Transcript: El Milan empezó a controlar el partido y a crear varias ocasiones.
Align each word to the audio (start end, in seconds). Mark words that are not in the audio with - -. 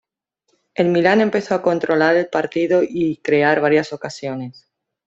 El 0.73 0.87
Milan 0.87 1.21
empezó 1.21 1.53
a 1.53 1.61
controlar 1.61 2.15
el 2.15 2.25
partido 2.27 2.81
y 2.81 3.13
a 3.13 3.21
crear 3.21 3.61
varias 3.61 3.93
ocasiones. 3.93 4.67